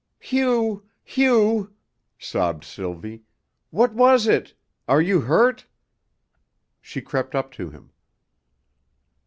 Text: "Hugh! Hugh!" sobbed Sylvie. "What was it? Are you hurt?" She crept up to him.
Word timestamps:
"Hugh! 0.17 0.89
Hugh!" 1.03 1.75
sobbed 2.17 2.63
Sylvie. 2.63 3.21
"What 3.69 3.93
was 3.93 4.25
it? 4.25 4.55
Are 4.87 4.99
you 4.99 5.21
hurt?" 5.21 5.67
She 6.81 7.01
crept 7.03 7.35
up 7.35 7.51
to 7.51 7.69
him. 7.69 7.91